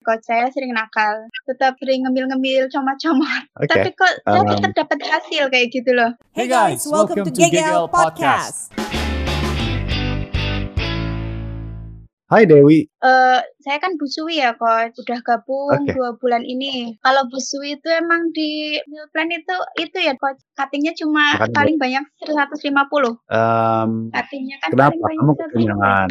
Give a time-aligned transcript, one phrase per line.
[0.00, 3.44] Coach saya sering nakal, tetap sering ngemil-ngemil, comot-comot.
[3.60, 3.68] Oke.
[3.68, 6.16] Tapi kok saya Um, tetap dapat hasil kayak gitu loh.
[6.32, 8.72] Hey guys, welcome to GGL Podcast.
[12.30, 12.86] Hai Dewi.
[12.86, 14.94] Eh, saya kan busui ya, Coach.
[15.02, 15.98] Udah gabung Oke.
[15.98, 16.94] dua bulan ini.
[17.02, 20.38] Kalau busui itu emang di meal plan itu itu ya, Coach.
[20.54, 23.18] Cuttingnya cuma paling banyak 150.
[23.34, 25.50] Em, Cuttingnya kan kenapa paling kamu banyak 150.
[25.50, 26.10] kekenyangan?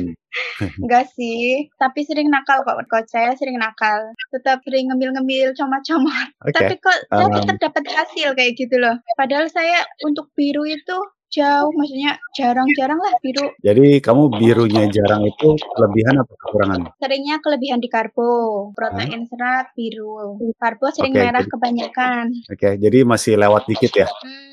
[0.84, 2.84] Enggak sih, tapi sering nakal kok.
[2.92, 6.28] Coach saya sering nakal, tetap sering ngemil-ngemil, comot-comot.
[6.44, 6.52] Oke.
[6.52, 9.00] Tapi kok saya Um, tetap dapat hasil kayak gitu loh.
[9.16, 13.46] Padahal saya untuk biru itu jauh, maksudnya jarang-jarang lah biru.
[13.60, 16.80] Jadi kamu birunya jarang itu kelebihan atau kekurangan?
[16.98, 18.30] Seringnya kelebihan di karbo,
[18.72, 20.40] protein serat biru.
[20.56, 22.26] Karbo sering Oke, merah jadi- kebanyakan.
[22.48, 24.08] Oke, jadi masih lewat dikit ya.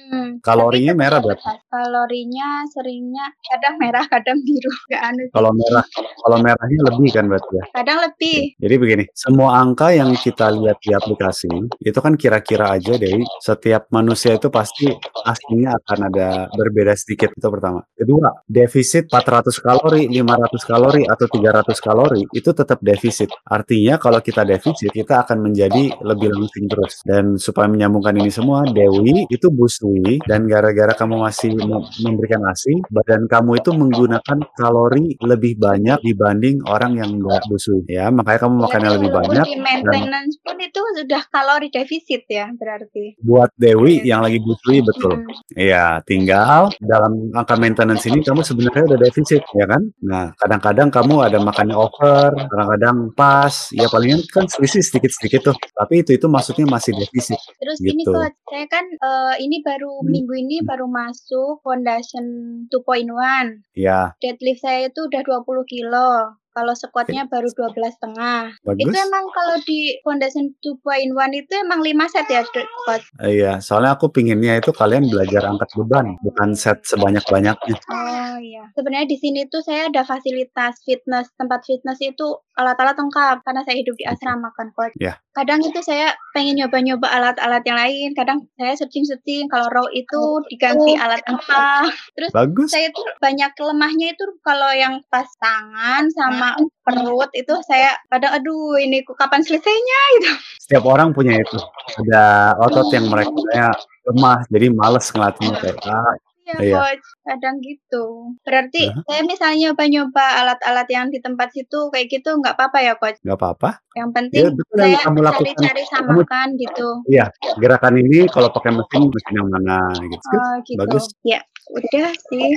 [0.07, 1.43] Hmm, Kalorinya merah berapa?
[1.67, 4.71] Kalorinya seringnya kadang merah, kadang biru.
[4.93, 5.27] Gak aneh.
[5.27, 5.35] sih.
[5.35, 5.85] Kalau merah,
[6.23, 7.65] kalau merahnya lebih kan berarti ya.
[7.75, 8.39] Kadang lebih.
[8.55, 11.51] Jadi begini, semua angka yang kita lihat di aplikasi
[11.83, 14.87] itu kan kira-kira aja dari setiap manusia itu pasti
[15.27, 17.76] aslinya akan ada berbeda sedikit itu pertama.
[17.97, 23.33] Kedua, defisit 400 kalori, 500 kalori atau 300 kalori itu tetap defisit.
[23.49, 27.01] Artinya kalau kita defisit kita akan menjadi lebih langsing terus.
[27.03, 32.85] Dan supaya menyambungkan ini semua, Dewi itu busui dan gara-gara kamu masih mem- memberikan ASI,
[32.93, 38.13] badan kamu itu menggunakan kalori lebih banyak dibanding orang yang enggak busui ya.
[38.13, 43.19] Makanya kamu makannya lebih banyak di maintenance pun itu sudah kalori defisit ya berarti.
[43.23, 44.07] buat Dewi Oke.
[44.07, 45.25] yang lagi busui betul.
[45.57, 49.83] Iya, tinggal dalam angka maintenance ini kamu sebenarnya udah defisit, ya kan?
[50.01, 55.57] Nah, kadang-kadang kamu ada makannya over, kadang-kadang pas, ya palingan kan selisih sedikit-sedikit tuh.
[55.75, 57.37] Tapi itu itu maksudnya masih defisit.
[57.59, 58.15] Terus ini Gitu.
[58.15, 60.15] coach, saya kan eh, ini baru Hmm.
[60.15, 62.25] minggu ini baru masuk foundation
[62.71, 63.67] 2.1.
[63.75, 66.39] Ya, Deadlift saya itu udah 20 kilo.
[66.57, 68.49] Kalau squatnya baru 12 setengah.
[68.65, 72.41] Itu emang kalau di foundation 2.1 itu emang 5 set ya
[72.89, 73.05] coach?
[73.21, 77.77] Iya, soalnya aku pinginnya itu kalian belajar angkat beban, bukan set sebanyak-banyaknya.
[77.93, 78.65] Oh iya.
[78.73, 83.77] Sebenarnya di sini tuh saya ada fasilitas fitness, tempat fitness itu alat-alat lengkap karena saya
[83.77, 84.97] hidup di asrama kan coach.
[84.97, 85.21] Ya.
[85.37, 88.09] Kadang itu saya pengen nyoba-nyoba alat-alat yang lain.
[88.17, 91.93] Kadang saya searching-searching kalau row itu diganti alat apa.
[92.17, 92.73] Terus Bagus.
[92.73, 98.81] saya tuh banyak lemahnya itu kalau yang pas tangan sama perut itu saya kadang aduh
[98.81, 100.33] ini kapan selesainya itu.
[100.65, 101.59] Setiap orang punya itu.
[102.07, 103.77] Ada otot yang mereka kayak
[104.07, 106.15] lemah, jadi males ngelatihnya kayak ah,
[106.47, 106.75] Iya Iya.
[106.79, 108.05] coach, kadang gitu.
[108.47, 109.03] Berarti Aha.
[109.03, 113.19] saya misalnya nyoba-nyoba alat-alat yang di tempat situ kayak gitu nggak apa-apa ya coach?
[113.19, 113.83] nggak apa-apa.
[113.99, 115.43] Yang penting Ya, betul yang saya kamu lakukan.
[115.43, 116.89] cari-cari samakan gitu.
[117.11, 117.25] Iya,
[117.59, 120.27] gerakan ini kalau pakai mesin mesin yang mana gitu.
[120.33, 120.79] Oh gitu.
[120.79, 121.05] Bagus.
[121.27, 122.49] Ya, udah sih.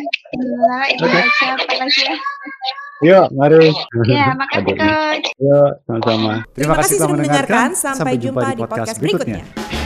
[0.93, 1.17] Itu Oke.
[1.17, 2.15] aja apalagi ya.
[2.99, 3.71] Yuk, mari.
[4.05, 5.27] Ya, makasih coach.
[5.39, 6.33] Yuk, sama-sama.
[6.53, 7.67] Terima kasih sudah mendengarkan.
[7.73, 9.78] Sampai jumpa di podcast berikutnya.